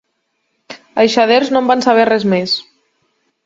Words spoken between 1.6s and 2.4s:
en van saber res